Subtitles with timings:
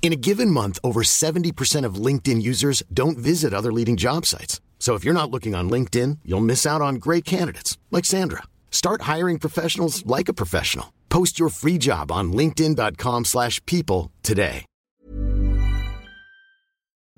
[0.00, 4.58] In a given month, over 70% of LinkedIn users don't visit other leading job sites.
[4.78, 8.44] So if you're not looking on LinkedIn, you'll miss out on great candidates like Sandra.
[8.70, 10.94] Start hiring professionals like a professional.
[11.10, 14.64] Post your free job on linkedin.com/people today.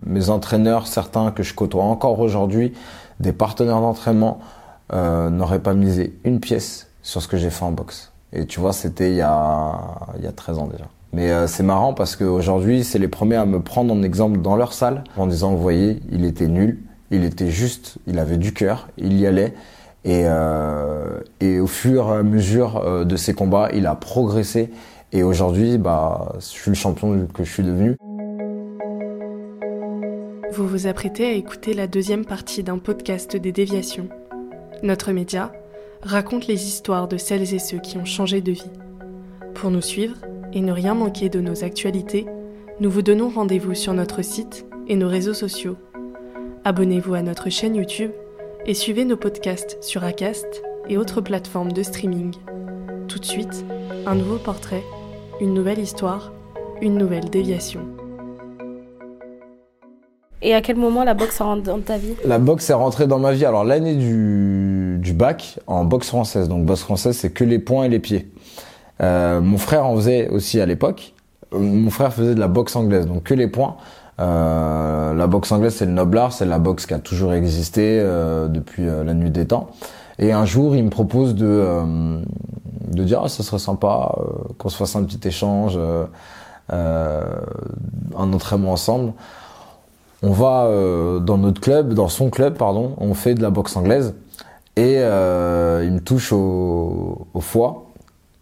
[0.03, 2.73] Mes entraîneurs, certains que je côtoie encore aujourd'hui,
[3.19, 4.41] des partenaires d'entraînement,
[4.95, 8.11] euh, n'auraient pas misé une pièce sur ce que j'ai fait en boxe.
[8.33, 10.87] Et tu vois, c'était il y a, il y a 13 ans déjà.
[11.13, 14.57] Mais euh, c'est marrant parce qu'aujourd'hui, c'est les premiers à me prendre en exemple dans
[14.57, 18.53] leur salle en disant, vous voyez, il était nul, il était juste, il avait du
[18.53, 19.55] cœur, il y allait.
[20.05, 24.71] Et, euh, au fur et à mesure euh, de ses combats, il a progressé.
[25.13, 27.97] Et aujourd'hui, bah, je suis le champion que je suis devenu.
[30.53, 34.09] Vous vous apprêtez à écouter la deuxième partie d'un podcast des déviations.
[34.83, 35.53] Notre média
[36.03, 38.71] raconte les histoires de celles et ceux qui ont changé de vie.
[39.55, 40.17] Pour nous suivre
[40.53, 42.27] et ne rien manquer de nos actualités,
[42.81, 45.77] nous vous donnons rendez-vous sur notre site et nos réseaux sociaux.
[46.65, 48.11] Abonnez-vous à notre chaîne YouTube
[48.67, 52.35] et suivez nos podcasts sur Acast et autres plateformes de streaming.
[53.09, 53.65] Tout de suite,
[54.07, 54.83] un nouveau portrait,
[55.41, 56.33] une nouvelle histoire,
[56.81, 57.81] une nouvelle déviation.
[60.43, 62.15] Et à quel moment la boxe rentre dans ta vie?
[62.25, 63.45] La boxe est rentrée dans ma vie.
[63.45, 66.49] Alors l'année du, du bac en boxe française.
[66.49, 68.31] Donc boxe française, c'est que les poings et les pieds.
[69.01, 71.15] Euh, mon frère en faisait aussi à l'époque.
[71.55, 73.77] Euh, Mon frère faisait de la boxe anglaise, donc que les poings.
[74.21, 77.99] Euh, la boxe anglaise, c'est le noble art, c'est la boxe qui a toujours existé
[78.01, 79.69] euh, depuis euh, la nuit des temps.
[80.19, 82.21] Et un jour, il me propose de
[82.89, 84.15] de dire, ah, ça serait sympa
[84.59, 85.79] qu'on se fasse un petit échange,
[86.69, 87.23] un
[88.15, 89.13] entraînement ensemble.
[90.23, 90.69] On va
[91.21, 94.15] dans notre club, dans son club, pardon, on fait de la boxe anglaise.
[94.77, 97.90] Et il me touche au, au foie.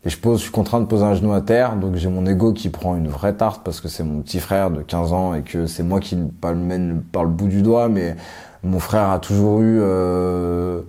[0.05, 2.25] Et je pose, je suis contraint de poser un genou à terre, donc j'ai mon
[2.25, 5.35] ego qui prend une vraie tarte parce que c'est mon petit frère de 15 ans
[5.35, 8.15] et que c'est moi qui pas le mène par le bout du doigt, mais
[8.63, 10.83] mon frère a toujours eu euh,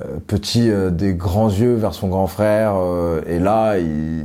[0.00, 4.24] euh, petit euh, des grands yeux vers son grand frère euh, et là il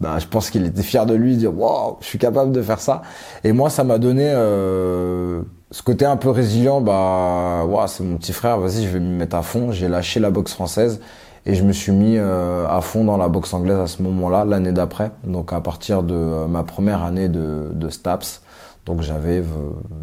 [0.00, 2.80] bah, je pense qu'il était fier de lui dire waouh je suis capable de faire
[2.80, 3.02] ça.
[3.44, 8.16] Et moi ça m'a donné euh, ce côté un peu résilient bah waouh c'est mon
[8.16, 9.72] petit frère vas-y je vais m'y mettre à fond.
[9.72, 11.00] J'ai lâché la boxe française
[11.46, 14.44] et je me suis mis euh, à fond dans la boxe anglaise à ce moment-là
[14.44, 15.10] l'année d'après.
[15.24, 18.42] Donc à partir de euh, ma première année de, STAPS.
[18.86, 19.42] Donc j'avais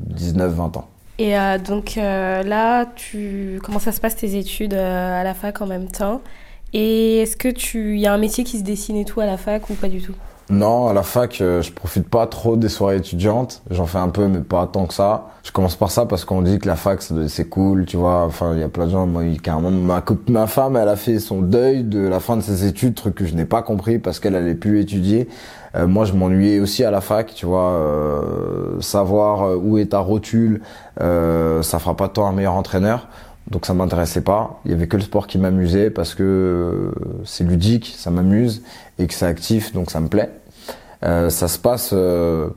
[0.10, 0.88] 19-20 ans.
[1.20, 2.86] Et euh, donc euh, là,
[3.64, 6.22] comment ça se passe tes études euh, à la fac en même temps?
[6.74, 9.38] Et est-ce que tu y a un métier qui se dessine et tout à la
[9.38, 10.16] fac ou pas du tout?
[10.50, 13.62] Non, à la fac, euh, je profite pas trop des soirées étudiantes.
[13.70, 15.28] J'en fais un peu, mais pas tant que ça.
[15.44, 18.24] Je commence par ça parce qu'on dit que la fac, c'est cool, tu vois.
[18.24, 19.06] Enfin, il y a plein de gens.
[19.08, 22.66] Moi, carrément, ma, ma femme, elle a fait son deuil de la fin de ses
[22.66, 25.28] études, truc que je n'ai pas compris parce qu'elle allait plus étudier.
[25.76, 27.72] Euh, moi, je m'ennuyais aussi à la fac, tu vois.
[27.72, 30.62] euh, savoir où est ta rotule,
[31.02, 33.10] euh, ça fera pas de toi un meilleur entraîneur.
[33.50, 34.60] Donc ça m'intéressait pas.
[34.66, 36.92] Il y avait que le sport qui m'amusait parce que euh,
[37.24, 38.62] c'est ludique, ça m'amuse
[39.00, 40.30] et que c'est actif, donc ça me plaît.
[41.04, 42.50] Euh, ça se passe euh,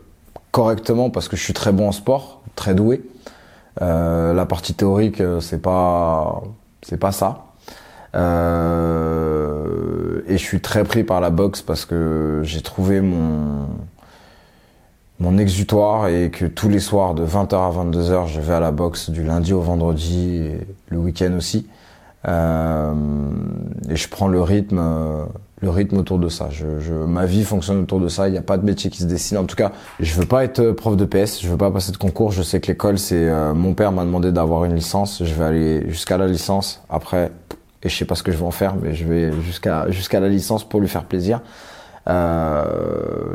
[0.50, 3.02] correctement parce que je suis très bon en sport, très doué.
[3.80, 6.42] La partie théorique, c'est pas,
[6.82, 7.46] c'est pas ça.
[8.14, 8.18] Et
[10.36, 13.68] je suis très pris par la boxe parce que j'ai trouvé mon
[15.20, 18.72] mon exutoire et que tous les soirs de 20h à 22h, je vais à la
[18.72, 21.66] boxe du lundi au vendredi et le week-end aussi.
[22.28, 22.92] Euh,
[23.88, 25.24] et je prends le rythme, euh,
[25.60, 26.48] le rythme autour de ça.
[26.50, 28.28] Je, je, ma vie fonctionne autour de ça.
[28.28, 29.36] Il n'y a pas de métier qui se dessine.
[29.36, 31.42] En tout cas, je veux pas être prof de PS.
[31.42, 32.32] Je veux pas passer de concours.
[32.32, 35.22] Je sais que l'école, c'est euh, mon père m'a demandé d'avoir une licence.
[35.22, 36.82] Je vais aller jusqu'à la licence.
[36.88, 37.30] Après,
[37.82, 40.20] et je sais pas ce que je vais en faire, mais je vais jusqu'à jusqu'à
[40.20, 41.40] la licence pour lui faire plaisir.
[42.10, 42.64] Euh,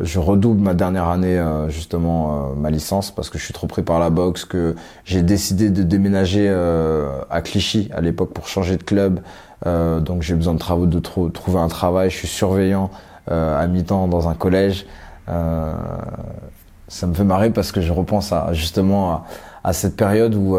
[0.04, 3.68] je redouble ma dernière année euh, justement euh, ma licence parce que je suis trop
[3.68, 4.76] pris par la boxe que
[5.06, 9.22] j'ai décidé de déménager euh, à Clichy à l'époque pour changer de club.
[9.66, 12.10] Euh, donc j'ai besoin de travaux de trou- trouver un travail.
[12.10, 12.90] Je suis surveillant
[13.28, 14.86] à mi-temps dans un collège.
[15.28, 19.26] Ça me fait marrer parce que je repense à justement à,
[19.64, 20.58] à cette période où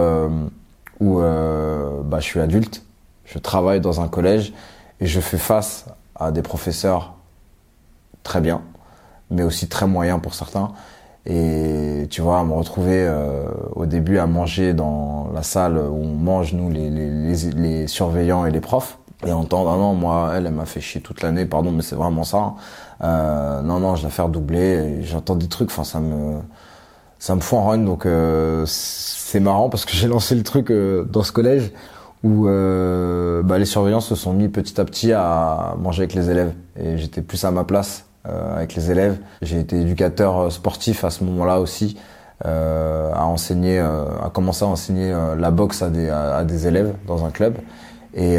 [0.99, 2.83] où bah, je suis adulte.
[3.25, 4.53] Je travaille dans un collège
[5.01, 5.85] et je fais face
[6.17, 7.16] à des professeurs
[8.27, 8.61] très bien,
[9.31, 10.73] mais aussi très moyen pour certains.
[11.27, 16.15] Et tu vois, me retrouver euh, au début à manger dans la salle où on
[16.15, 20.67] mange, nous, les, surveillants et les profs, et entendre, ah non, moi, elle, elle m'a
[20.67, 22.39] fait chier toute l'année, pardon, mais c'est vraiment ça.
[22.39, 22.55] Hein.
[23.03, 25.03] Euh, non, non, je la faire doubler.
[25.03, 26.39] J'entends des trucs, enfin, ça me,
[27.19, 27.79] ça me fout en run.
[27.79, 31.73] Donc, euh, c'est marrant parce que j'ai lancé le truc dans ce collège
[32.23, 36.53] où bah, les surveillants se sont mis petit à petit à manger avec les élèves.
[36.79, 38.07] Et j'étais plus à ma place
[38.57, 39.19] avec les élèves.
[39.43, 41.97] J'ai été éducateur euh, sportif à ce moment-là aussi,
[42.45, 47.57] euh, à enseigner, à commencer à enseigner la boxe à des, élèves dans un club
[48.15, 48.37] et,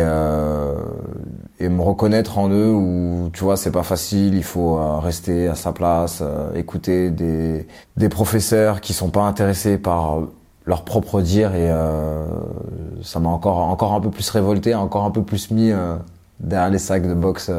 [1.60, 5.56] et me reconnaître en eux où tu vois c'est pas facile il faut rester à
[5.56, 6.24] sa place
[6.56, 10.20] écouter des des professeurs qui sont pas intéressés par
[10.66, 11.72] leur propre dire et
[13.04, 15.72] ça m'a encore encore un peu plus révolté encore un peu plus mis
[16.40, 17.52] derrière les sacs de boxe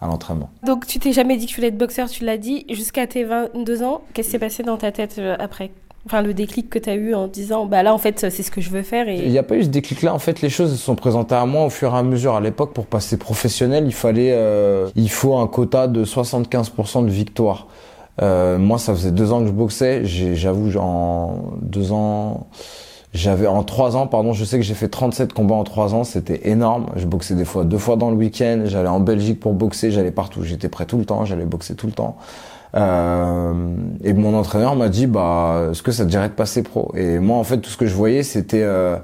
[0.00, 0.50] à l'entraînement.
[0.64, 3.24] Donc tu t'es jamais dit que tu voulais être boxeur, tu l'as dit, jusqu'à tes
[3.24, 4.02] 22 ans.
[4.14, 5.70] Qu'est-ce qui s'est passé dans ta tête euh, après?
[6.06, 8.50] Enfin, le déclic que tu as eu en disant, bah là, en fait, c'est ce
[8.50, 9.08] que je veux faire.
[9.08, 9.18] Et...
[9.18, 10.14] Il n'y a pas eu ce déclic-là.
[10.14, 12.34] En fait, les choses se sont présentées à moi au fur et à mesure.
[12.34, 17.10] À l'époque, pour passer professionnel, il fallait, euh, il faut un quota de 75% de
[17.10, 17.66] victoire.
[18.22, 20.04] Euh, moi, ça faisait deux ans que je boxais.
[20.04, 22.46] J'avoue, en deux ans,
[23.14, 26.04] j'avais en trois ans, pardon, je sais que j'ai fait 37 combats en trois ans,
[26.04, 26.86] c'était énorme.
[26.96, 28.62] Je boxais des fois deux fois dans le week-end.
[28.66, 31.86] J'allais en Belgique pour boxer, j'allais partout, j'étais prêt tout le temps, j'allais boxer tout
[31.86, 32.16] le temps.
[32.74, 33.54] Euh,
[34.04, 36.92] et mon entraîneur m'a dit, bah, est-ce que ça te dirait de passer pro?
[36.94, 38.98] Et moi, en fait, tout ce que je voyais, c'était, euh,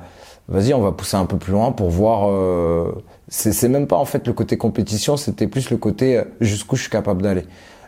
[0.49, 2.31] vas-y, on va pousser un peu plus loin pour voir.
[2.31, 2.93] Euh,
[3.29, 6.83] c'est même pas en fait le côté compétition, c'était plus le côté euh, jusqu'où je
[6.83, 7.45] suis capable d'aller.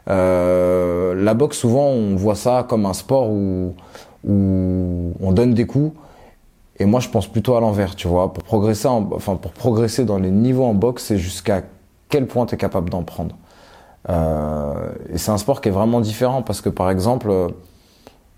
[0.08, 3.74] Euh, la boxe, souvent, on voit ça comme un sport où,
[4.26, 5.92] où on donne des coups
[6.78, 8.32] et moi, je pense plutôt à l'envers, tu vois.
[8.32, 11.62] Pour progresser, enfin, pour progresser dans les niveaux en boxe, c'est jusqu'à
[12.08, 13.34] quel point tu es capable d'en prendre.
[14.08, 17.48] Euh, et c'est un sport qui est vraiment différent parce que, par exemple, euh,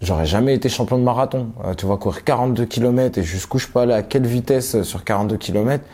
[0.01, 1.49] j'aurais jamais été champion de marathon.
[1.65, 5.05] Euh, tu vois, courir 42 km et jusqu'où je peux aller, à quelle vitesse sur
[5.05, 5.85] 42 km,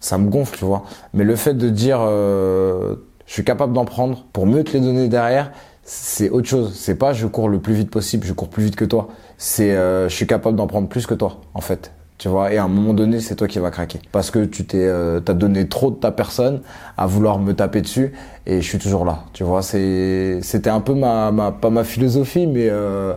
[0.00, 0.84] ça me gonfle, tu vois.
[1.12, 2.96] Mais le fait de dire, je
[3.26, 6.72] suis capable d'en prendre pour mieux te les donner derrière, c'est autre chose.
[6.74, 9.08] C'est pas je cours le plus vite possible, je cours plus vite que toi.
[9.38, 11.92] C'est euh, je suis capable d'en prendre plus que toi, en fait.
[12.18, 13.98] Tu vois, et à un moment donné, c'est toi qui vas craquer.
[14.12, 16.60] Parce que tu t'es, euh, t'as donné trop de ta personne
[16.96, 18.12] à vouloir me taper dessus,
[18.46, 19.24] et je suis toujours là.
[19.32, 23.14] Tu vois, c'est, c'était un peu ma, ma, pas ma philosophie, mais euh,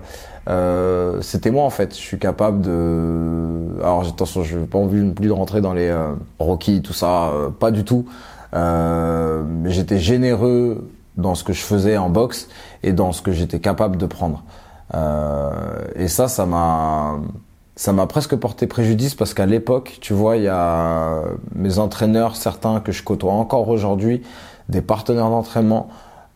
[0.47, 1.93] euh, c'était moi en fait.
[1.95, 3.79] Je suis capable de.
[3.81, 6.13] Alors attention, je n'ai pas envie plus de rentrer dans les euh,
[6.83, 8.05] tout ça, euh, pas du tout.
[8.53, 12.47] mais j'étais généreux dans ce que je faisais en boxe
[12.83, 14.43] et dans ce que j'étais capable de prendre.
[14.93, 15.51] Euh,
[15.95, 17.19] et ça, ça m'a,
[17.75, 21.23] ça m'a presque porté préjudice parce qu'à l'époque, tu vois, il y a
[21.53, 24.21] mes entraîneurs, certains que je côtoie encore aujourd'hui,
[24.69, 25.89] des partenaires d'entraînement,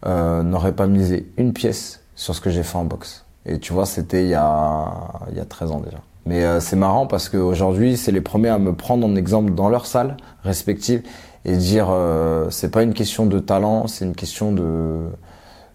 [0.05, 3.25] euh, n'auraient pas misé une pièce sur ce que j'ai fait en boxe.
[3.45, 4.91] Et tu vois, c'était il y a,
[5.31, 5.97] il y a 13 ans déjà.
[6.25, 9.69] Mais euh, c'est marrant parce qu'aujourd'hui, c'est les premiers à me prendre en exemple dans
[9.69, 11.01] leur salle respective
[11.45, 15.07] et dire euh, c'est pas une question de talent, c'est une question de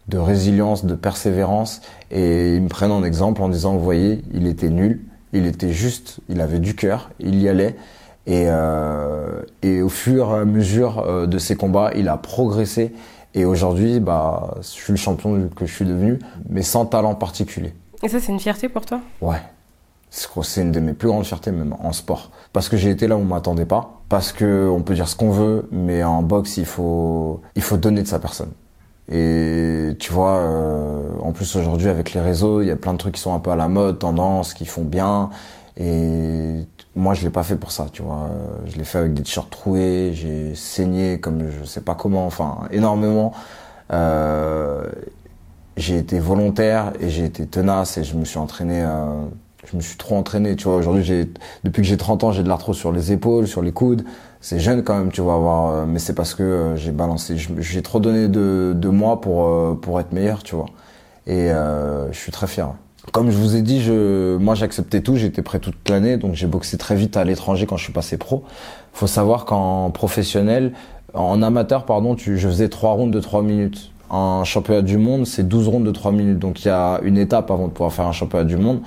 [0.08, 1.80] de résilience, de persévérance
[2.10, 5.00] et ils me prennent en exemple en disant vous voyez, il était nul,
[5.32, 7.74] il était juste, il avait du cœur, il y allait
[8.26, 12.92] et euh, et au fur et à mesure euh, de ses combats, il a progressé
[13.34, 16.18] et aujourd'hui bah je suis le champion que je suis devenu
[16.48, 17.72] mais sans talent particulier.
[18.02, 19.00] Et ça c'est une fierté pour toi?
[19.22, 19.40] Ouais.
[20.14, 22.30] C'est une de mes plus grandes fiertés même en sport.
[22.52, 24.00] Parce que j'ai été là où on m'attendait pas.
[24.08, 27.76] Parce que on peut dire ce qu'on veut, mais en boxe il faut il faut
[27.76, 28.52] donner de sa personne.
[29.10, 32.98] Et tu vois, euh, en plus aujourd'hui avec les réseaux, il y a plein de
[32.98, 35.30] trucs qui sont un peu à la mode, tendance, qui font bien.
[35.76, 36.64] Et
[36.96, 38.30] moi, je l'ai pas fait pour ça, tu vois.
[38.66, 42.60] Je l'ai fait avec des t-shirts troués, j'ai saigné comme je sais pas comment, enfin
[42.70, 43.32] énormément.
[43.92, 44.84] Euh,
[45.76, 48.82] j'ai été volontaire et j'ai été tenace et je me suis entraîné.
[48.82, 49.24] Euh,
[49.70, 50.76] je me suis trop entraîné, tu vois.
[50.76, 51.28] Aujourd'hui, j'ai,
[51.64, 54.04] depuis que j'ai 30 ans, j'ai de l'arthrose sur les épaules, sur les coudes.
[54.40, 57.36] C'est jeune quand même, tu vas voir, euh, mais c'est parce que euh, j'ai balancé,
[57.38, 60.66] j'ai trop donné de, de moi pour euh, pour être meilleur, tu vois.
[61.26, 62.74] Et je suis très fier.
[63.12, 66.46] Comme je vous ai dit, je, moi j'acceptais tout, j'étais prêt toute l'année, donc j'ai
[66.46, 68.44] boxé très vite à l'étranger quand je suis passé pro.
[68.92, 70.72] Faut savoir qu'en professionnel,
[71.14, 73.90] en amateur, pardon, tu, je faisais trois rounds de 3 minutes.
[74.10, 76.38] En championnat du monde, c'est 12 rounds de 3 minutes.
[76.38, 78.80] Donc il y a une étape avant de pouvoir faire un championnat du monde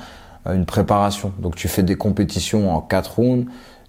[0.54, 1.34] une préparation.
[1.40, 3.48] Donc tu fais des compétitions en 4 rounds.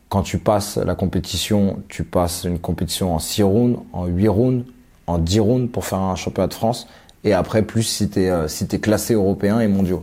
[0.08, 4.64] Quand tu passes la compétition, tu passes une compétition en 6 rounds, en 8 rounds,
[5.06, 6.86] en 10 rounds pour faire un championnat de France.
[7.24, 9.98] Et après, plus si tu es, euh, si classé européen et mondial.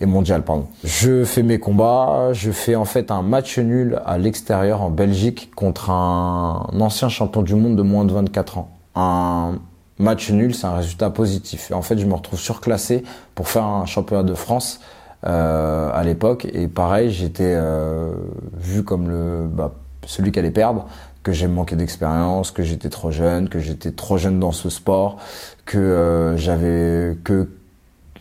[0.00, 0.66] Et mondial, pardon.
[0.84, 2.32] Je fais mes combats.
[2.32, 7.42] Je fais en fait un match nul à l'extérieur en Belgique contre un ancien champion
[7.42, 8.70] du monde de moins de 24 ans.
[8.94, 9.58] Un
[9.98, 11.70] match nul, c'est un résultat positif.
[11.70, 14.80] Et en fait, je me retrouve surclassé pour faire un championnat de France
[15.24, 16.46] euh, à l'époque.
[16.52, 18.12] Et pareil, j'étais euh,
[18.54, 19.72] vu comme le bah,
[20.06, 20.86] celui qui allait perdre,
[21.22, 25.18] que j'ai manqué d'expérience, que j'étais trop jeune, que j'étais trop jeune dans ce sport,
[25.64, 27.48] que euh, j'avais que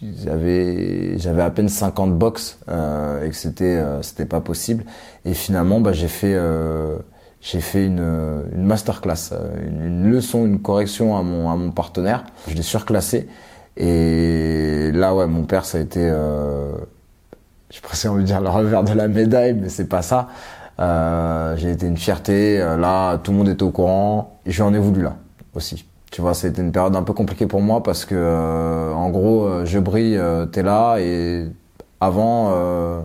[0.01, 4.85] j'avais j'avais à peine 50 box euh, et que c'était euh, c'était pas possible.
[5.25, 6.37] Et finalement, bah, j'ai fait
[7.41, 9.33] j'ai fait une, une masterclass,
[9.67, 12.23] une, une, leçon, une correction à mon, à mon partenaire.
[12.47, 13.27] Je l'ai surclassé.
[13.77, 16.73] Et là, ouais, mon père, ça a été, euh,
[17.71, 20.27] j'ai presque envie de dire le revers de la médaille, mais c'est pas ça.
[20.79, 22.59] Euh, j'ai été une fierté.
[22.59, 24.39] Là, tout le monde était au courant.
[24.45, 25.15] J'en ai voulu là
[25.55, 25.85] aussi.
[26.11, 29.45] Tu vois, c'était une période un peu compliquée pour moi parce que, euh, en gros,
[29.45, 31.47] euh, je brille, euh, t'es là et
[32.01, 33.01] avant, euh,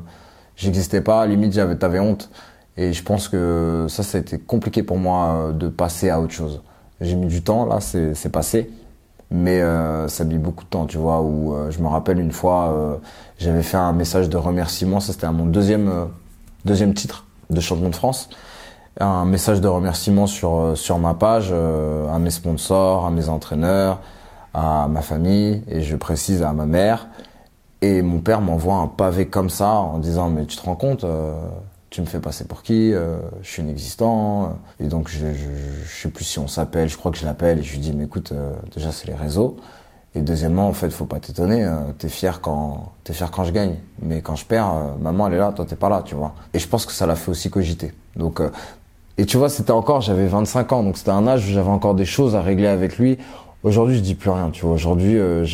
[0.56, 1.24] j'existais pas.
[1.26, 2.30] Limite, j'avais, t'avais honte.
[2.76, 6.62] Et je pense que ça, été compliqué pour moi euh, de passer à autre chose.
[7.00, 8.70] J'ai mis du temps, là, c'est passé.
[9.30, 12.30] Mais euh, ça mis beaucoup de temps, tu vois, où euh, je me rappelle une
[12.30, 12.96] fois, euh,
[13.38, 16.04] j'avais fait un message de remerciement, ça c'était à mon deuxième, euh,
[16.64, 18.28] deuxième titre de champion de France.
[19.00, 24.00] Un message de remerciement sur, sur ma page, à mes sponsors, à mes entraîneurs,
[24.54, 27.08] à ma famille, et je précise à ma mère.
[27.82, 31.04] Et mon père m'envoie un pavé comme ça en disant mais tu te rends compte
[31.96, 34.58] tu me fais passer pour qui euh, Je suis inexistant.
[34.80, 37.62] Et donc, je, je, sais plus si on s'appelle, je crois que je l'appelle et
[37.62, 39.56] je lui dis, mais écoute, euh, déjà, c'est les réseaux.
[40.16, 41.62] Et deuxièmement, en fait, faut pas t'étonner.
[41.62, 45.28] Euh, t'es fier quand t'es fier quand je gagne, mais quand je perds, euh, maman
[45.28, 46.34] elle est là, toi t'es pas là, tu vois.
[46.54, 47.92] Et je pense que ça l'a fait aussi cogiter.
[48.16, 48.48] Donc, euh,
[49.18, 51.94] et tu vois, c'était encore, j'avais 25 ans, donc c'était un âge où j'avais encore
[51.94, 53.18] des choses à régler avec lui.
[53.62, 54.74] Aujourd'hui, je dis plus rien, tu vois.
[54.74, 55.44] Aujourd'hui, euh,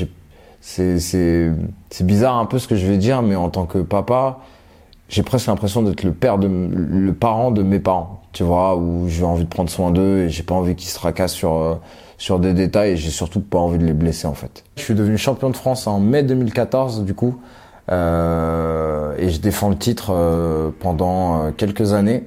[0.61, 4.39] c'est, c'est bizarre un peu ce que je vais dire, mais en tant que papa,
[5.13, 9.09] j'ai presque l'impression d'être le père de le parent de mes parents tu vois où
[9.09, 11.75] j'ai envie de prendre soin d'eux et j'ai pas envie qu'ils se tracassent sur euh,
[12.23, 14.63] sur des détails et j'ai surtout pas envie de les blesser en fait.
[14.77, 17.41] Je suis devenu champion de France en mai 2014 du coup
[17.91, 22.23] euh, et je défends le titre euh, pendant euh, quelques années.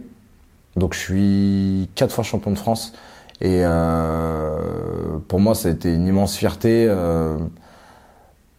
[0.75, 2.91] Donc je suis quatre fois champion de France
[3.39, 3.63] et
[5.27, 6.89] pour moi ça a été une immense fierté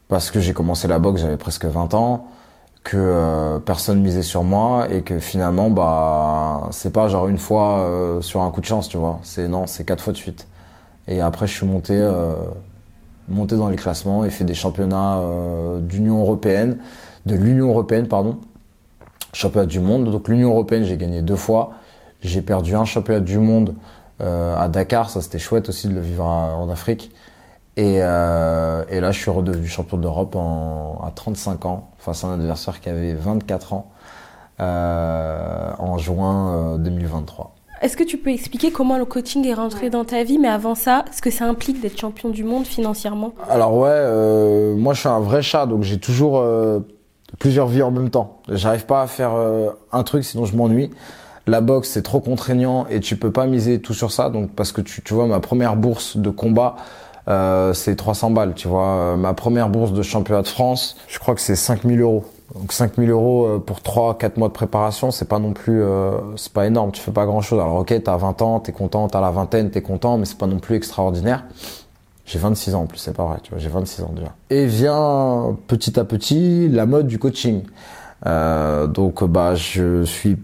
[0.09, 2.29] parce que j'ai commencé la boxe j'avais presque 20 ans
[2.87, 7.81] que euh, personne misait sur moi et que finalement bah c'est pas genre une fois
[7.81, 9.19] euh, sur un coup de chance tu vois.
[9.25, 10.47] C'est non c'est quatre fois de suite.
[11.09, 12.35] Et après je suis monté euh,
[13.29, 15.21] monté dans les classements et fait des championnats
[15.81, 16.79] d'Union européenne
[17.27, 18.39] de l'Union européenne pardon.
[19.33, 20.09] Championnat du monde.
[20.13, 21.73] Donc l'Union européenne j'ai gagné deux fois.
[22.21, 23.75] J'ai perdu un championnat du monde
[24.21, 25.11] à Dakar.
[25.11, 27.11] Ça c'était chouette aussi de le vivre en Afrique
[27.77, 32.35] et, euh, et, là, je suis redevenu champion d'Europe à 35 ans, face à un
[32.35, 33.91] adversaire qui avait 24 ans,
[34.61, 37.45] euh, en juin 2023.
[37.55, 40.49] Euh, Est-ce que tu peux expliquer comment le coaching est rentré dans ta vie, mais
[40.49, 43.33] avant ça, ce que ça implique d'être champion du monde financièrement?
[43.51, 46.81] Alors ouais, euh, moi je suis un vrai chat, donc j'ai toujours euh,
[47.39, 48.41] plusieurs vies en même temps.
[48.49, 49.33] J'arrive pas à faire
[49.93, 50.91] un truc, sinon je m'ennuie.
[51.47, 54.73] La boxe c'est trop contraignant et tu peux pas miser tout sur ça, donc parce
[54.73, 56.77] que tu, tu vois ma première bourse de combat.
[57.29, 58.87] Euh, c'est 300 balles, tu vois.
[58.87, 62.25] Euh, ma première bourse de championnat de France, je crois que c'est 5000 euros.
[62.55, 66.53] Donc 5000 euros euh, pour 3-4 mois de préparation, c'est pas non plus, euh, c'est
[66.53, 67.61] pas énorme, tu fais pas grand chose.
[67.61, 70.47] Alors ok, t'as 20 ans, t'es content, t'as la vingtaine, t'es content, mais c'est pas
[70.47, 71.45] non plus extraordinaire.
[72.25, 74.33] J'ai 26 ans en plus, c'est pas vrai, tu vois, j'ai 26 ans déjà.
[74.51, 77.63] Et vient petit à petit la mode du coaching.
[78.27, 80.39] Euh, donc bah je suis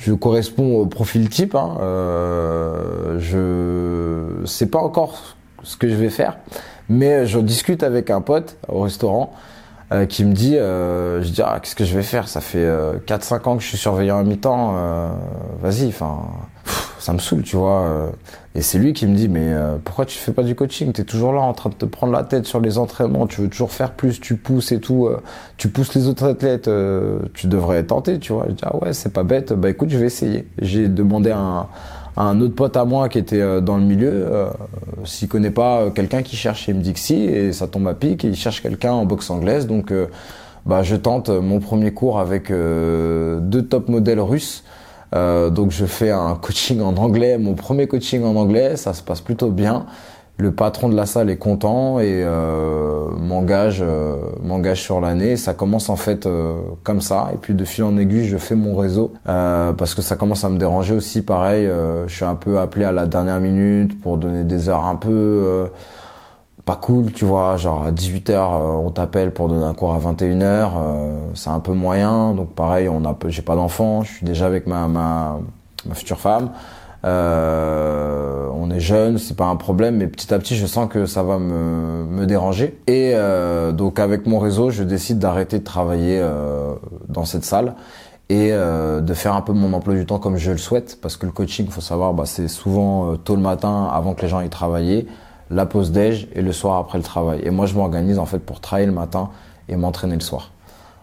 [0.00, 1.54] je corresponds au profil type.
[1.54, 1.78] Hein.
[1.80, 6.36] Euh, je sais pas encore ce que je vais faire.
[6.88, 9.32] Mais je discute avec un pote au restaurant
[9.92, 12.28] euh, qui me dit, euh, je dis, ah, qu'est-ce que je vais faire?
[12.28, 14.74] Ça fait euh, 4-5 ans que je suis surveillant à mi-temps.
[14.76, 15.08] euh,
[15.62, 16.20] Vas-y, enfin,
[16.98, 17.80] ça me saoule, tu vois.
[17.82, 18.06] euh.
[18.56, 20.92] Et c'est lui qui me dit, mais euh, pourquoi tu fais pas du coaching?
[20.92, 23.26] T'es toujours là en train de te prendre la tête sur les entraînements.
[23.26, 25.06] Tu veux toujours faire plus, tu pousses et tout.
[25.06, 25.20] euh,
[25.56, 26.68] tu pousses les autres athlètes.
[26.68, 28.44] euh, tu devrais tenter, tu vois.
[28.48, 29.52] Je dis, ah ouais, c'est pas bête.
[29.54, 30.46] Bah écoute, je vais essayer.
[30.60, 31.66] J'ai demandé un
[32.16, 34.50] un autre pote à moi qui était euh, dans le milieu, euh,
[35.04, 37.88] s'il connaît pas euh, quelqu'un qui cherche, il me dit que si, et ça tombe
[37.88, 40.06] à pic, il cherche quelqu'un en boxe anglaise, donc euh,
[40.64, 44.64] bah, je tente mon premier cours avec deux top modèles russes,
[45.12, 49.20] donc je fais un coaching en anglais, mon premier coaching en anglais, ça se passe
[49.20, 49.86] plutôt bien.
[50.36, 55.36] Le patron de la salle est content et euh, m'engage euh, m'engage sur l'année.
[55.36, 58.56] Ça commence en fait euh, comme ça et puis de fil en aiguille je fais
[58.56, 61.22] mon réseau parce que ça commence à me déranger aussi.
[61.22, 61.70] Pareil,
[62.06, 65.68] je suis un peu appelé à la dernière minute pour donner des heures un peu
[66.64, 68.38] pas cool, tu vois, genre à 18h
[68.84, 72.34] on t'appelle pour donner un cours à 21h, euh, c'est un peu moyen.
[72.34, 75.38] Donc pareil, on a j'ai pas d'enfant, je suis déjà avec ma, ma
[75.94, 76.50] future femme.
[77.04, 81.06] Euh, on est jeune, c'est pas un problème, mais petit à petit, je sens que
[81.06, 82.78] ça va me, me déranger.
[82.86, 86.74] Et euh, donc, avec mon réseau, je décide d'arrêter de travailler euh,
[87.08, 87.74] dans cette salle
[88.30, 91.16] et euh, de faire un peu mon emploi du temps comme je le souhaite, parce
[91.16, 94.28] que le coaching, faut savoir, bah, c'est souvent euh, tôt le matin, avant que les
[94.28, 95.06] gens aient travaillé,
[95.50, 97.40] la pause déj et le soir après le travail.
[97.44, 99.28] Et moi, je m'organise en fait pour travailler le matin
[99.68, 100.52] et m'entraîner le soir.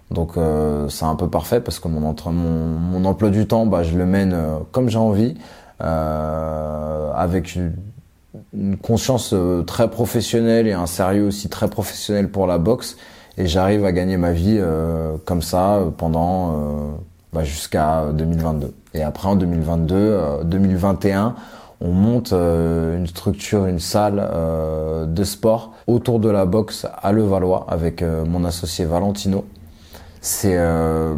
[0.10, 3.84] Donc euh, c'est un peu parfait parce que mon, mon, mon emploi du temps, bah,
[3.84, 4.36] je le mène
[4.72, 5.36] comme j'ai envie,
[5.82, 7.74] euh, avec une,
[8.54, 12.98] une conscience euh, très professionnelle et un sérieux aussi très professionnel pour la boxe.
[13.38, 17.00] Et j'arrive à gagner ma vie euh, comme ça pendant
[17.34, 18.74] bah, jusqu'à 2022.
[18.94, 21.36] Et après en 2022, 2021,
[21.80, 24.30] on monte une structure, une salle
[25.08, 29.46] de sport autour de la boxe à Levallois avec mon associé Valentino
[30.22, 31.16] c'est euh,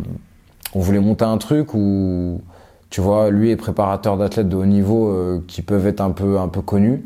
[0.73, 2.41] on voulait monter un truc où
[2.93, 6.37] tu vois lui est préparateur d'athlètes de haut niveau euh, qui peuvent être un peu
[6.37, 7.03] un peu connus.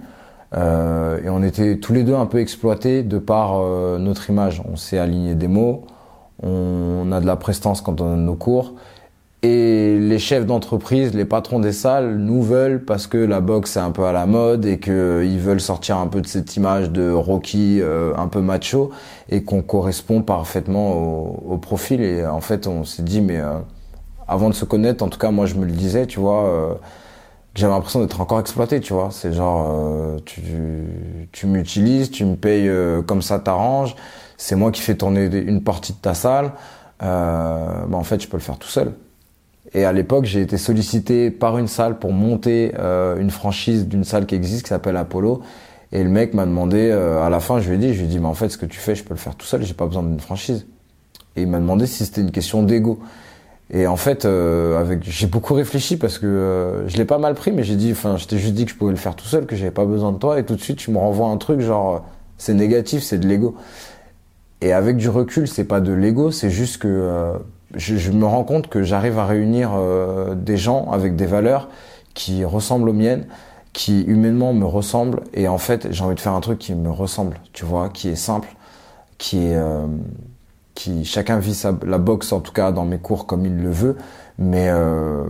[0.54, 4.62] Euh, et on était tous les deux un peu exploités de par euh, notre image.
[4.70, 5.86] On s'est aligné des mots
[6.44, 8.74] on a de la prestance quand on donne nos cours.
[9.44, 13.80] Et les chefs d'entreprise, les patrons des salles nous veulent parce que la boxe est
[13.80, 17.12] un peu à la mode et qu'ils veulent sortir un peu de cette image de
[17.12, 18.92] Rocky euh, un peu macho
[19.30, 22.02] et qu'on correspond parfaitement au, au, profil.
[22.02, 23.60] Et en fait, on s'est dit, mais euh,
[24.28, 26.74] avant de se connaître, en tout cas, moi je me le disais, tu vois, euh,
[27.56, 29.10] j'avais l'impression d'être encore exploité, tu vois.
[29.12, 30.42] C'est genre, euh, tu,
[31.32, 33.96] tu m'utilises, tu me payes euh, comme ça t'arrange,
[34.38, 36.52] c'est moi qui fais tourner une partie de ta salle.
[37.00, 38.94] bah en fait, je peux le faire tout seul.
[39.74, 44.04] Et à l'époque, j'ai été sollicité par une salle pour monter euh, une franchise d'une
[44.04, 45.42] salle qui existe qui s'appelle Apollo.
[45.92, 48.06] Et le mec m'a demandé, euh, à la fin, je lui ai dit, je lui
[48.06, 49.64] ai dit, mais en fait, ce que tu fais, je peux le faire tout seul,
[49.64, 50.68] j'ai pas besoin d'une franchise.
[51.36, 53.00] Et il m'a demandé si c'était une question d'ego.
[53.70, 57.36] Et en fait, euh, avec, j'ai beaucoup réfléchi parce que euh, je l'ai pas mal
[57.36, 59.46] pris, mais j'ai dit, enfin, je juste dit que je pouvais le faire tout seul,
[59.46, 61.60] que j'avais pas besoin de toi, et tout de suite, tu me renvoies un truc
[61.60, 62.06] genre,
[62.38, 63.56] c'est négatif, c'est de l'ego.
[64.62, 67.34] Et avec du recul, c'est pas de l'ego, c'est juste que euh,
[67.76, 71.70] je, je, me rends compte que j'arrive à réunir euh, des gens avec des valeurs
[72.14, 73.28] qui ressemblent aux miennes,
[73.74, 76.90] qui humainement me ressemblent, et en fait, j'ai envie de faire un truc qui me
[76.90, 78.48] ressemble, tu vois, qui est simple,
[79.20, 79.86] qui est, euh,
[80.78, 83.72] qui chacun vit sa, la boxe en tout cas dans mes cours comme il le
[83.72, 83.98] veut,
[84.38, 85.24] mais euh,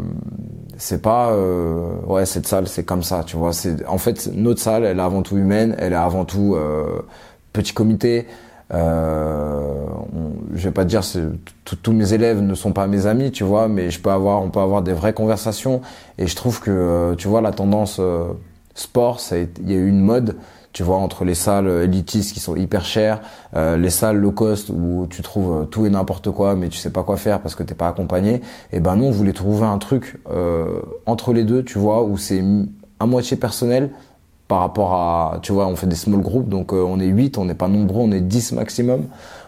[0.78, 3.54] c'est pas, euh, ouais, cette salle, c'est comme ça, tu vois.
[3.54, 7.00] C'est, en fait, notre salle, elle est avant tout humaine, elle est avant tout euh,
[7.54, 8.28] petit comité.
[8.74, 9.86] Euh,
[10.54, 11.02] je vais pas dire
[11.64, 14.50] tous mes élèves ne sont pas mes amis, tu vois, mais je peux avoir, on
[14.50, 15.82] peut avoir des vraies conversations.
[16.18, 18.34] Et je trouve que, euh, tu vois, la tendance euh,
[18.76, 20.36] sport, il y a eu une mode,
[20.78, 23.20] tu vois, entre les salles élitistes qui sont hyper chères,
[23.56, 26.92] euh, les salles low cost où tu trouves tout et n'importe quoi, mais tu sais
[26.92, 28.42] pas quoi faire parce que t'es pas accompagné.
[28.72, 30.22] Et ben nous, on voulait trouver un truc
[31.08, 32.44] entre les deux, tu vois, où c'est
[33.00, 33.90] à moitié personnel,
[34.48, 37.38] par rapport à, tu vois, on fait des small groups, donc euh, on est 8,
[37.38, 39.06] on n'est pas nombreux, on est 10 maximum.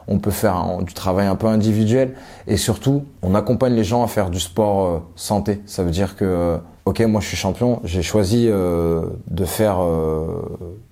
[0.07, 2.15] On peut faire du travail un peu individuel
[2.47, 5.61] et surtout, on accompagne les gens à faire du sport euh, santé.
[5.65, 6.57] Ça veut dire que, euh,
[6.89, 9.77] ok, moi je suis champion, j'ai choisi de faire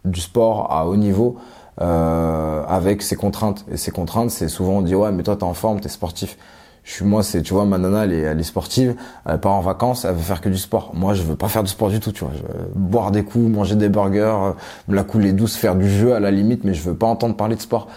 [0.06, 1.38] du sport à haut niveau
[1.78, 3.66] avec ses contraintes.
[3.72, 6.38] Et ces contraintes, c'est souvent on dit ouais, mais toi t'es en forme, t'es sportif.
[6.84, 9.52] Je suis moi, c'est tu vois, ma nana, elle est, elle est sportive, elle part
[9.52, 10.92] en vacances, elle veut faire que du sport.
[10.94, 12.32] Moi, je veux pas faire du sport du tout, tu vois.
[12.34, 14.54] Je veux boire des coups, manger des burgers,
[14.88, 17.36] me la couler douce, faire du jeu à la limite, mais je veux pas entendre
[17.36, 17.90] parler de sport.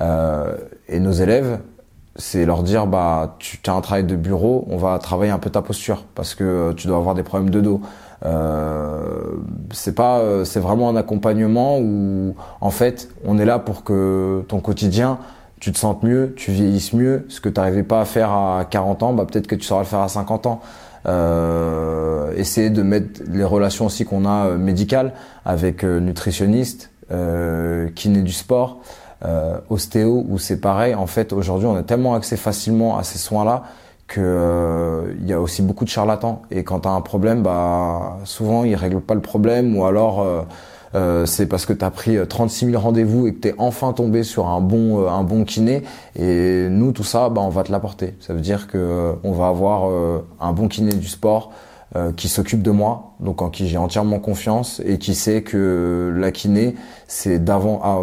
[0.00, 0.56] Euh,
[0.88, 1.58] et nos élèves,
[2.16, 5.50] c'est leur dire bah tu as un travail de bureau, on va travailler un peu
[5.50, 7.80] ta posture parce que tu dois avoir des problèmes de dos.
[8.24, 9.02] Euh,
[9.72, 14.60] c'est pas, c'est vraiment un accompagnement où en fait on est là pour que ton
[14.60, 15.18] quotidien
[15.60, 17.24] tu te sentes mieux, tu vieillisses mieux.
[17.28, 19.80] Ce que tu n'arrivais pas à faire à 40 ans, bah, peut-être que tu sauras
[19.80, 20.60] le faire à 50 ans.
[21.06, 25.12] Euh, essayer de mettre les relations aussi qu'on a euh, médicales
[25.44, 28.80] avec euh, nutritionniste, euh, kiné du sport,
[29.24, 30.94] euh, ostéo, où c'est pareil.
[30.94, 33.64] En fait, aujourd'hui, on a tellement accès facilement à ces soins-là
[34.06, 36.42] que euh, il y a aussi beaucoup de charlatans.
[36.50, 40.20] Et quand tu as un problème, bah souvent ils règlent pas le problème ou alors
[40.20, 40.42] euh,
[40.96, 43.92] euh, c'est parce que tu as pris 36 000 rendez-vous et que tu es enfin
[43.92, 45.82] tombé sur un bon, euh, un bon kiné.
[46.18, 48.14] Et nous, tout ça, bah, on va te l'apporter.
[48.20, 49.90] Ça veut dire que euh, on va avoir
[50.40, 51.52] un bon kiné du sport
[52.16, 56.30] qui s'occupe de moi, donc en qui j'ai entièrement confiance et qui sait que la
[56.30, 56.74] kiné,
[57.06, 58.00] c'est d'avant, ah,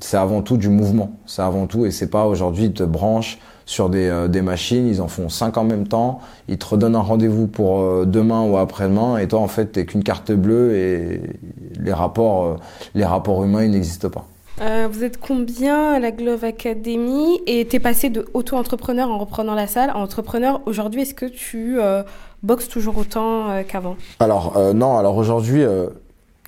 [0.00, 1.12] c'est avant tout du mouvement.
[1.26, 3.38] C'est avant tout et c'est pas aujourd'hui de branche
[3.68, 6.96] sur des, euh, des, machines, ils en font cinq en même temps, ils te redonnent
[6.96, 10.74] un rendez-vous pour euh, demain ou après-demain, et toi en fait t'es qu'une carte bleue
[10.74, 11.20] et
[11.78, 12.56] les rapports, euh,
[12.94, 14.26] les rapports humains ils n'existent pas.
[14.60, 19.54] Euh, vous êtes combien à la Glove Academy Et t'es passé de auto-entrepreneur en reprenant
[19.54, 20.60] la salle à entrepreneur.
[20.66, 22.02] Aujourd'hui, est-ce que tu euh,
[22.42, 23.96] boxes toujours autant euh, qu'avant?
[24.18, 25.62] Alors non, alors aujourd'hui,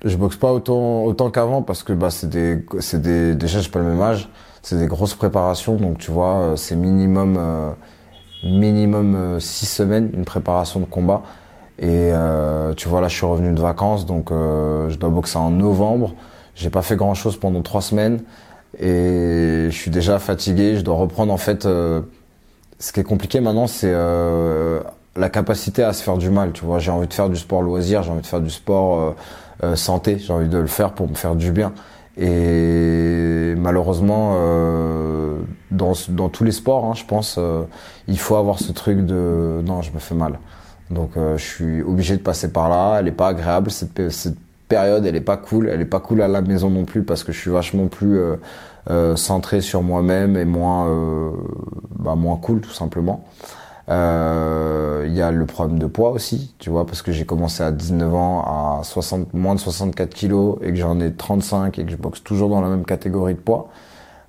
[0.03, 3.79] je boxe pas autant autant qu'avant parce que bah c'est des c'est déjà j'ai pas
[3.79, 4.27] le même âge,
[4.61, 7.39] c'est des grosses préparations donc tu vois c'est minimum
[8.43, 11.21] minimum six semaines une préparation de combat
[11.79, 12.11] et
[12.75, 16.15] tu vois là je suis revenu de vacances donc je dois boxer en novembre.
[16.61, 18.21] J'ai pas fait grand chose pendant trois semaines
[18.77, 20.75] et je suis déjà fatigué.
[20.75, 21.65] Je dois reprendre en fait.
[21.65, 22.01] Euh,
[22.77, 24.79] ce qui est compliqué maintenant, c'est euh,
[25.15, 26.51] la capacité à se faire du mal.
[26.51, 29.15] Tu vois, j'ai envie de faire du sport loisir, j'ai envie de faire du sport
[29.63, 31.73] euh, santé, j'ai envie de le faire pour me faire du bien.
[32.17, 34.35] Et malheureusement,
[35.71, 37.39] dans, dans tous les sports, hein, je pense,
[38.07, 40.39] il faut avoir ce truc de non, je me fais mal.
[40.89, 42.97] Donc je suis obligé de passer par là.
[42.99, 44.35] Elle est pas agréable cette,
[44.71, 45.67] période, elle est pas cool.
[45.69, 48.17] Elle est pas cool à la maison non plus parce que je suis vachement plus
[48.17, 48.35] euh,
[48.89, 51.31] euh, centré sur moi-même et moins, euh,
[51.99, 53.25] bah, moins cool tout simplement.
[53.89, 57.71] Il y a le problème de poids aussi, tu vois, parce que j'ai commencé à
[57.73, 61.91] 19 ans à 60, moins de 64 kilos et que j'en ai 35 et que
[61.91, 63.69] je boxe toujours dans la même catégorie de poids.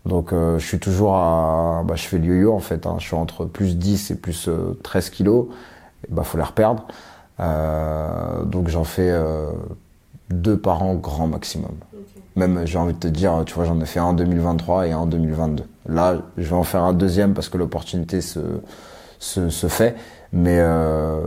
[0.04, 2.86] Donc je suis toujours à, bah, je fais le yo-yo en fait.
[2.86, 2.96] Hein.
[2.98, 4.50] Je suis entre plus 10 et plus
[4.82, 5.46] 13 kilos.
[6.08, 6.88] Il bah faut les reperdre.
[7.38, 9.12] donc j'en fais
[10.32, 11.72] deux par an grand maximum.
[12.34, 14.92] Même, j'ai envie de te dire, tu vois, j'en ai fait un en 2023 et
[14.92, 15.64] un en 2022.
[15.88, 18.40] Là, je vais en faire un deuxième parce que l'opportunité se,
[19.18, 19.96] se, se, fait.
[20.32, 21.20] Mais euh,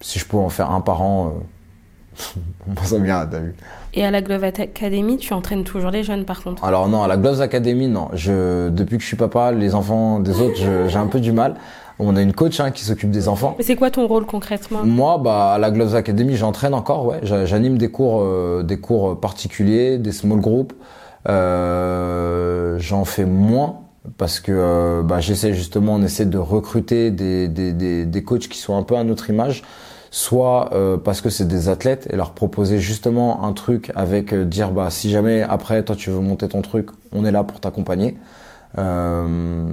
[0.00, 1.34] si je peux en faire un par an,
[2.18, 3.54] euh, ça bien, t'as vu.
[3.94, 6.64] Et à la Glove Academy, tu entraînes toujours les jeunes par contre?
[6.64, 8.08] Alors non, à la Gloves Academy, non.
[8.14, 10.56] Je, depuis que je suis papa, les enfants des autres,
[10.88, 11.54] j'ai un peu du mal.
[12.04, 13.54] On a une coach hein, qui s'occupe des enfants.
[13.58, 14.82] Mais c'est quoi ton rôle concrètement?
[14.84, 17.06] Moi, bah, à la Gloves Academy, j'entraîne encore.
[17.06, 20.74] Ouais, j'anime des cours, euh, des cours particuliers, des small groups.
[21.28, 23.76] Euh, J'en fais moins
[24.18, 28.48] parce que euh, bah, j'essaie justement, on essaie de recruter des, des, des, des, coachs
[28.48, 29.62] qui sont un peu à notre image,
[30.10, 34.44] soit euh, parce que c'est des athlètes et leur proposer justement un truc avec euh,
[34.44, 37.60] dire bah si jamais après toi tu veux monter ton truc, on est là pour
[37.60, 38.16] t'accompagner.
[38.78, 39.68] Euh,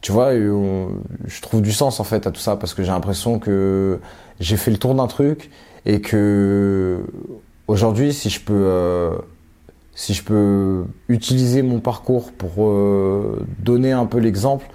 [0.00, 0.86] tu vois, euh,
[1.26, 3.98] je trouve du sens en fait à tout ça parce que j'ai l'impression que
[4.40, 5.50] j'ai fait le tour d'un truc
[5.84, 7.00] et que
[7.66, 9.16] aujourd'hui, si je peux, euh,
[9.94, 14.66] si je peux utiliser mon parcours pour euh, donner un peu l'exemple,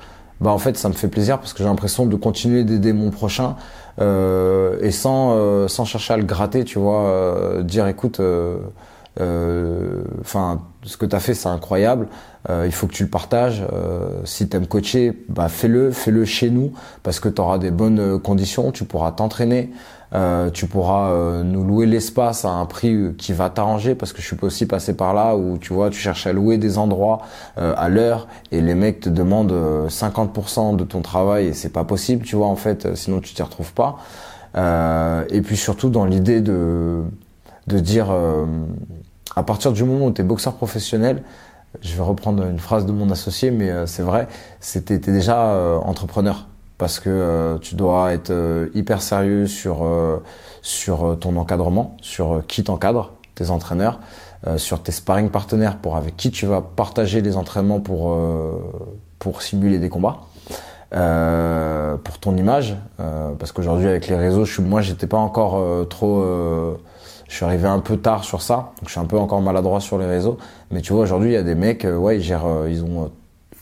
[0.41, 3.11] bah en fait, ça me fait plaisir parce que j'ai l'impression de continuer d'aider mon
[3.11, 3.55] prochain
[3.99, 8.57] et sans sans chercher à le gratter, tu vois, dire écoute euh,
[9.19, 12.07] enfin, ce que tu as fait, c'est incroyable.
[12.49, 13.63] Euh, il faut que tu le partages.
[13.71, 16.71] Euh, si tu aimes coacher, bah fais-le, fais-le chez nous
[17.03, 19.71] parce que tu auras des bonnes conditions, tu pourras t'entraîner,
[20.53, 24.37] tu pourras nous louer l'espace à un prix qui va t'arranger parce que je suis
[24.41, 27.21] aussi passé par là où tu vois, tu cherches à louer des endroits
[27.55, 29.53] à l'heure et les mecs te demandent
[29.87, 33.41] 50% de ton travail et c'est pas possible, tu vois en fait, sinon tu t'y
[33.41, 33.99] retrouves pas.
[35.29, 37.03] et puis surtout dans l'idée de
[37.67, 38.13] de dire
[39.35, 41.23] à partir du moment où tu es boxeur professionnel,
[41.81, 44.27] je vais reprendre une phrase de mon associé, mais euh, c'est vrai,
[44.59, 48.33] c'était déjà euh, entrepreneur parce que euh, tu dois être
[48.73, 49.87] hyper sérieux sur
[50.61, 53.99] sur ton encadrement, sur qui t'encadre, tes entraîneurs,
[54.57, 58.17] sur tes sparring partenaires pour avec qui tu vas partager les entraînements pour
[59.19, 60.21] pour simuler des combats.
[60.91, 66.23] pour ton image, parce qu'aujourd'hui avec les réseaux, je suis, moi j'étais pas encore trop
[67.31, 69.79] je suis arrivé un peu tard sur ça, donc je suis un peu encore maladroit
[69.79, 70.37] sur les réseaux.
[70.69, 72.83] Mais tu vois, aujourd'hui, il y a des mecs, euh, ouais, ils gèrent, euh, ils
[72.83, 73.09] ont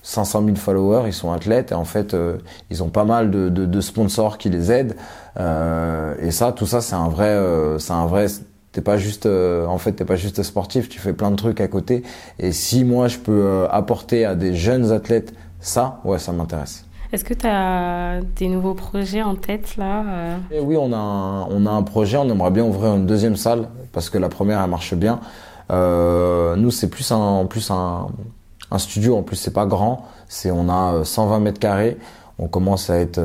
[0.02, 2.16] 500 euh, 000 followers, ils sont athlètes et en fait,
[2.72, 4.96] ils ont pas mal de, de, de sponsors qui les aident.
[5.38, 7.38] et ça, tout ça, c'est un vrai,
[7.78, 8.26] c'est un vrai.
[8.72, 11.68] T'es pas juste, en fait, t'es pas juste sportif, tu fais plein de trucs à
[11.68, 12.02] côté.
[12.40, 16.86] Et si moi, je peux apporter à des jeunes athlètes ça, ouais, ça m'intéresse.
[17.12, 20.38] Est-ce que tu as des nouveaux projets en tête là euh?
[20.52, 23.36] Eh Oui, on a, un, on a un projet, on aimerait bien ouvrir une deuxième
[23.36, 25.20] salle parce que la première elle marche bien.
[25.72, 28.08] Euh, nous, c'est plus un, plus un,
[28.78, 31.98] studio, en plus c'est pas grand, c'est on a 120 euh, mètres carrés,
[32.38, 33.20] on commence à être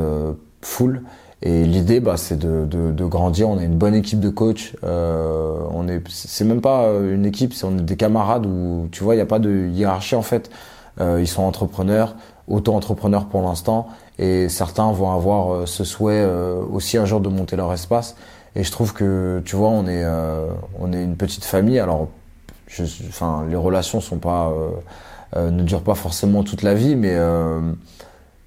[0.63, 1.03] full.
[1.43, 3.51] Et l'idée, bah, c'est de, de, grandir.
[3.51, 4.75] On a une bonne équipe de coachs.
[4.83, 9.05] Euh, on est, c'est même pas une équipe, c'est on est des camarades où tu
[9.05, 10.51] vois, il n'y a pas de hiérarchie en fait.
[11.01, 12.15] Ils sont entrepreneurs
[12.49, 17.29] auto-entrepreneurs pour l'instant et certains vont avoir euh, ce souhait euh, aussi un jour de
[17.29, 18.17] monter leur espace.
[18.55, 20.47] Et je trouve que tu vois on est euh,
[20.79, 21.79] on est une petite famille.
[21.79, 22.09] Alors
[22.69, 24.01] je, enfin les relations
[25.37, 27.17] ne durent pas forcément toute la vie mais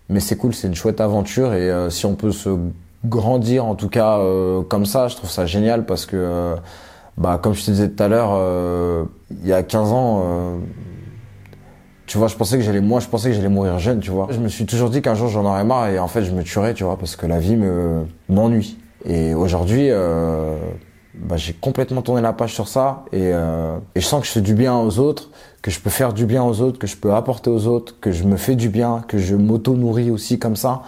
[0.10, 1.54] mais c'est cool c'est une chouette aventure.
[1.54, 2.58] Et si on peut se
[3.06, 4.20] grandir en tout cas
[4.70, 6.56] comme ça je trouve ça génial parce que
[7.18, 10.60] bah comme je te disais tout à l'heure il y a 15 ans
[12.08, 14.28] Tu vois, je pensais que j'allais, moi, je pensais que j'allais mourir jeune, tu vois.
[14.32, 16.42] Je me suis toujours dit qu'un jour j'en aurais marre et en fait je me
[16.42, 18.78] tuerais, tu vois, parce que la vie me m'ennuie.
[19.06, 20.56] Et aujourd'hui, euh,
[21.14, 24.32] bah, j'ai complètement tourné la page sur ça et, euh, et je sens que je
[24.32, 26.96] fais du bien aux autres, que je peux faire du bien aux autres, que je
[26.96, 30.56] peux apporter aux autres, que je me fais du bien, que je m'auto-nourris aussi comme
[30.56, 30.84] ça.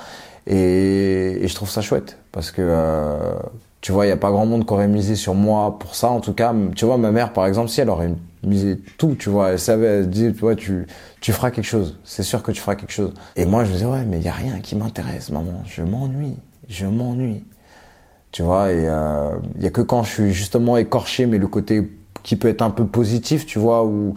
[0.47, 3.33] Et, et, je trouve ça chouette parce que euh,
[3.81, 6.09] tu vois, il y a pas grand monde qui aurait misé sur moi pour ça.
[6.09, 8.11] En tout cas, tu vois, ma mère, par exemple, si elle aurait
[8.43, 10.85] misé tout, tu vois, elle savait, elle dit, tu vois, tu,
[11.21, 11.97] feras quelque chose.
[12.03, 13.13] C'est sûr que tu feras quelque chose.
[13.35, 15.63] Et moi, je me disais, ouais, mais il y a rien qui m'intéresse, maman.
[15.65, 16.37] Je m'ennuie.
[16.67, 17.43] Je m'ennuie.
[18.31, 21.47] Tu vois, et il euh, y a que quand je suis justement écorché, mais le
[21.47, 21.89] côté
[22.21, 24.13] qui peut être un peu positif, tu vois, où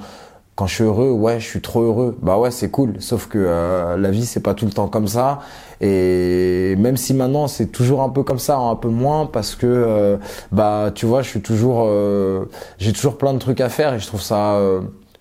[0.54, 2.18] quand je suis heureux, ouais, je suis trop heureux.
[2.20, 3.00] Bah ouais, c'est cool.
[3.00, 5.40] Sauf que euh, la vie, c'est pas tout le temps comme ça.
[5.80, 9.66] Et même si maintenant c'est toujours un peu comme ça, un peu moins, parce que
[9.66, 10.18] euh,
[10.52, 12.44] bah tu vois, je suis toujours, euh,
[12.78, 14.60] j'ai toujours plein de trucs à faire et je trouve ça,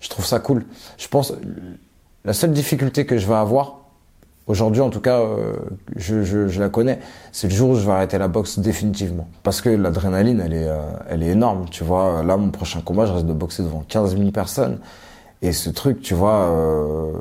[0.00, 0.64] je trouve ça cool.
[0.98, 1.32] Je pense
[2.24, 3.78] la seule difficulté que je vais avoir
[4.46, 5.20] aujourd'hui, en tout cas,
[5.96, 7.00] je, je, je, la connais,
[7.32, 10.68] c'est le jour où je vais arrêter la boxe définitivement, parce que l'adrénaline, elle est,
[11.08, 11.66] elle est énorme.
[11.70, 14.78] Tu vois, là, mon prochain combat, je reste de boxer devant 15 000 personnes.
[15.42, 17.12] Et ce truc, tu vois, euh,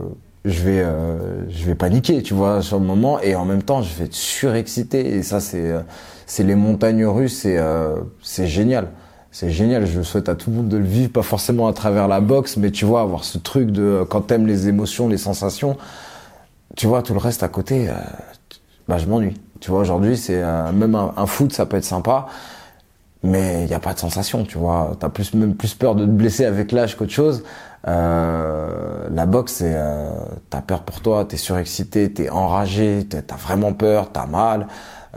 [0.45, 3.81] je vais, euh, je vais paniquer, tu vois, sur le moment, et en même temps,
[3.81, 5.15] je vais être surexcité.
[5.15, 5.81] Et ça, c'est, euh,
[6.25, 8.89] c'est les montagnes russes, c'est, euh, c'est génial.
[9.31, 9.85] C'est génial.
[9.85, 12.57] Je souhaite à tout le monde de le vivre, pas forcément à travers la boxe,
[12.57, 15.77] mais tu vois, avoir ce truc de quand t'aimes les émotions, les sensations,
[16.75, 17.87] tu vois, tout le reste à côté,
[18.87, 19.35] bah, je m'ennuie.
[19.59, 20.41] Tu vois, aujourd'hui, c'est
[20.73, 22.27] même un, foot, ça peut être sympa
[23.23, 24.95] mais il n'y a pas de sensation, tu vois.
[24.99, 27.43] T'as plus même plus peur de te blesser avec l'âge qu'autre chose.
[27.87, 30.11] Euh, la boxe, c'est euh,
[30.49, 34.67] t'as peur pour toi, t'es surexcité, t'es enragé, t'as vraiment peur, t'as mal,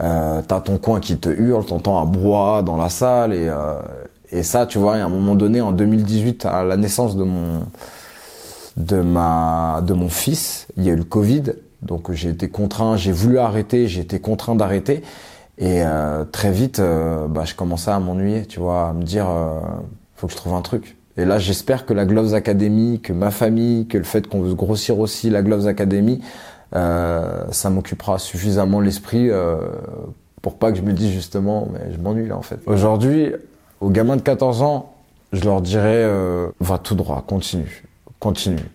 [0.01, 3.75] euh, t'as ton coin qui te hurle, t'entends un brouhaha dans la salle et euh,
[4.31, 7.61] et ça, tu vois, à un moment donné, en 2018, à la naissance de mon
[8.77, 12.97] de ma de mon fils, il y a eu le Covid, donc j'ai été contraint,
[12.97, 15.03] j'ai voulu arrêter, j'ai été contraint d'arrêter.
[15.57, 19.29] Et euh, très vite, euh, bah, je commençais à m'ennuyer, tu vois, à me dire,
[19.29, 19.59] euh,
[20.15, 20.97] faut que je trouve un truc.
[21.17, 24.53] Et là, j'espère que la Gloves Academy, que ma famille, que le fait qu'on veut
[24.53, 26.21] grossir aussi la Gloves Academy,
[26.75, 29.57] euh, ça m'occupera suffisamment l'esprit euh,
[30.41, 32.59] pour pas que je me dise justement, mais je m'ennuie là en fait.
[32.65, 33.31] Aujourd'hui,
[33.79, 34.93] aux gamins de 14 ans,
[35.31, 36.05] je leur dirais,
[36.59, 37.83] va tout droit, continue,
[38.19, 38.69] continue.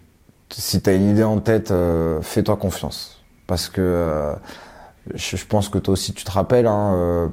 [0.51, 1.73] Si t'as une idée en tête,
[2.23, 4.35] fais-toi confiance, parce que
[5.15, 7.29] je, pense que toi aussi tu te rappelles, hein, euh,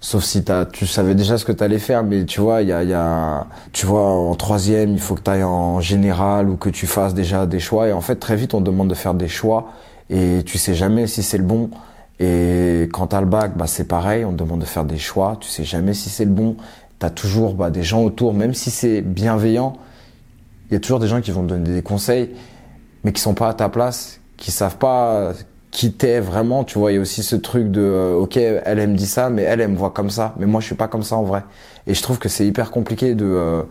[0.00, 2.68] sauf si as, tu savais déjà ce que tu allais faire, mais tu vois, il
[2.68, 6.70] y a, tu vois, en troisième, il faut que tu ailles en général ou que
[6.70, 7.88] tu fasses déjà des choix.
[7.88, 9.72] Et en fait, très vite, on te demande de faire des choix
[10.08, 11.70] et tu sais jamais si c'est le bon.
[12.18, 15.38] Et quand t'as le bac, bah c'est pareil, on te demande de faire des choix,
[15.40, 16.56] tu sais jamais si c'est le bon.
[16.98, 19.74] T'as toujours bah, des gens autour, même si c'est bienveillant,
[20.70, 22.30] il y a toujours des gens qui vont te donner des conseils,
[23.04, 25.32] mais qui sont pas à ta place, qui savent pas
[25.70, 28.88] qui t'est vraiment, tu vois, il y a aussi ce truc de, euh, ok, elle,
[28.88, 30.88] me dit ça, mais elle, elle me voit comme ça, mais moi, je suis pas
[30.88, 31.44] comme ça en vrai.
[31.86, 33.62] Et je trouve que c'est hyper compliqué de, euh,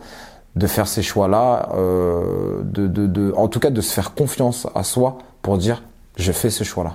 [0.56, 4.66] de faire ces choix-là, euh, de, de, de, en tout cas, de se faire confiance
[4.74, 5.82] à soi pour dire,
[6.16, 6.94] je fais ce choix-là.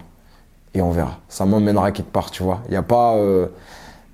[0.73, 1.19] Et on verra.
[1.29, 2.61] Ça m'emmènera quelque part, tu vois.
[2.67, 3.47] Il n'y a pas, euh,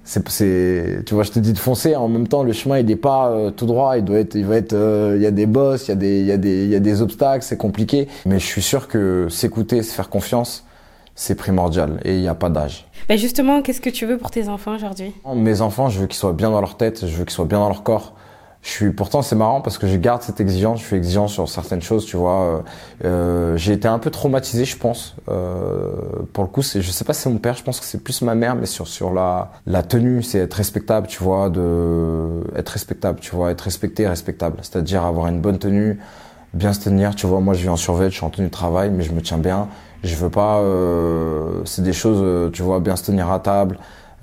[0.03, 1.95] c'est, tu vois, je te dis de foncer.
[1.95, 3.97] En même temps, le chemin, il n'est pas euh, tout droit.
[3.97, 4.75] Il doit être, il va être,
[5.15, 6.75] il y a des bosses, il y a des, il y a des, il y
[6.75, 7.43] a des obstacles.
[7.43, 8.07] C'est compliqué.
[8.27, 10.65] Mais je suis sûr que s'écouter, se faire confiance,
[11.15, 12.87] c'est primordial et il n'y a pas d'âge.
[13.09, 15.13] Bah justement, qu'est-ce que tu veux pour tes enfants aujourd'hui?
[15.35, 17.59] Mes enfants, je veux qu'ils soient bien dans leur tête, je veux qu'ils soient bien
[17.59, 18.13] dans leur corps.
[18.61, 21.49] Je suis pourtant c'est marrant parce que je garde cette exigence, je suis exigeant sur
[21.49, 22.41] certaines choses, tu vois.
[22.41, 22.59] Euh,
[23.05, 25.15] euh j'ai été un peu traumatisé, je pense.
[25.29, 25.89] Euh,
[26.31, 28.03] pour le coup, c'est, je sais pas si c'est mon père, je pense que c'est
[28.03, 32.43] plus ma mère, mais sur sur la la tenue, c'est être respectable, tu vois, de
[32.55, 35.99] être respectable, tu vois, être respecté, respectable, c'est-à-dire avoir une bonne tenue,
[36.53, 37.39] bien se tenir, tu vois.
[37.39, 39.39] Moi, je vis en survêt, je suis en tenue de travail, mais je me tiens
[39.39, 39.69] bien
[40.03, 40.59] je veux pas.
[40.59, 43.77] Euh, c'est des choses, euh, tu vois, bien se tenir à table.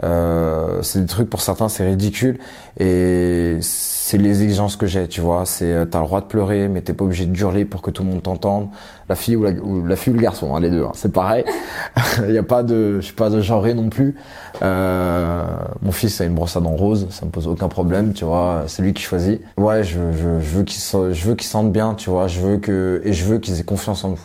[0.04, 2.38] Euh, c'est des trucs pour certains, c'est ridicule.
[2.78, 5.44] Et c'est les exigences que j'ai, tu vois.
[5.44, 7.90] C'est euh, t'as le droit de pleurer, mais t'es pas obligé de hurler pour que
[7.90, 8.68] tout le monde t'entende.
[9.08, 11.12] La fille ou la, ou la fille ou le garçon, hein, les deux, hein, c'est
[11.12, 11.44] pareil.
[12.28, 14.14] Il y a pas de, je suis pas de non plus.
[14.62, 15.44] Euh,
[15.82, 18.64] mon fils a une brosse à dents rose, ça me pose aucun problème, tu vois.
[18.66, 19.40] C'est lui qui choisit.
[19.56, 20.80] Ouais, je, je, je veux qu'ils,
[21.14, 22.28] je veux qu'ils sentent bien, tu vois.
[22.28, 24.20] Je veux que et je veux qu'ils aient confiance en nous.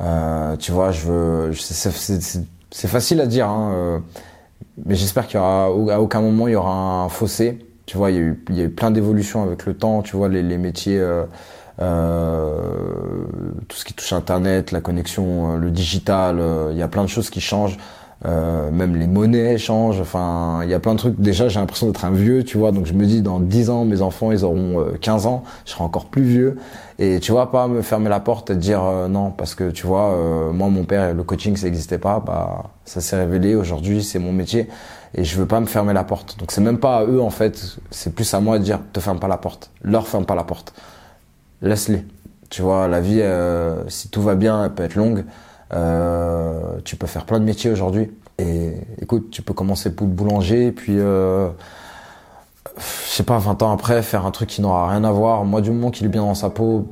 [0.00, 3.98] Euh, tu vois, je veux, c'est facile à dire, hein, euh,
[4.84, 7.58] mais j'espère qu'il y aura, à aucun moment il y aura un fossé.
[7.86, 10.02] Tu vois, il y a eu, il y a eu plein d'évolutions avec le temps.
[10.02, 11.24] Tu vois, les, les métiers, euh,
[11.80, 13.24] euh,
[13.68, 17.08] tout ce qui touche Internet, la connexion, euh, le digital, il y a plein de
[17.08, 17.78] choses qui changent.
[18.24, 20.00] Euh, même les monnaies changent.
[20.00, 21.20] Enfin, il y a plein de trucs.
[21.20, 22.72] Déjà, j'ai l'impression d'être un vieux, tu vois.
[22.72, 25.44] Donc je me dis, dans 10 ans, mes enfants, ils auront 15 ans.
[25.64, 26.56] Je serai encore plus vieux.
[26.98, 30.16] Et tu vois, pas me fermer la porte et dire non, parce que tu vois,
[30.52, 32.22] moi, mon père, le coaching, ça n'existait pas.
[32.24, 33.54] Bah, ça s'est révélé.
[33.54, 34.68] Aujourd'hui, c'est mon métier
[35.16, 36.38] et je veux pas me fermer la porte.
[36.38, 39.00] Donc c'est même pas à eux en fait, c'est plus à moi de dire te
[39.00, 40.74] ferme pas la porte, leur ferme pas la porte,
[41.62, 42.04] laisse-les.
[42.48, 45.24] Tu vois, la vie, euh, si tout va bien, elle peut être longue.
[45.72, 48.10] Euh, tu peux faire plein de métiers aujourd'hui.
[48.38, 51.48] Et écoute, tu peux commencer pour le boulanger, puis euh,
[52.76, 55.44] je sais pas, 20 ans après, faire un truc qui n'aura rien à voir.
[55.44, 56.86] Moi, du moment qu'il est bien dans sa peau,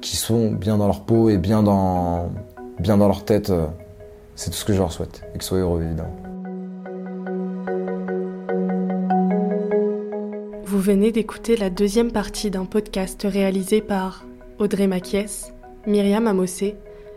[0.00, 2.30] qu'ils sont bien dans leur peau et bien dans,
[2.80, 3.52] bien dans leur tête,
[4.36, 5.22] c'est tout ce que je leur souhaite.
[5.30, 6.16] Et qu'ils soient heureux, évidemment.
[10.64, 14.24] Vous venez d'écouter la deuxième partie d'un podcast réalisé par
[14.58, 15.52] Audrey Maquies,
[15.86, 16.76] Myriam Amossé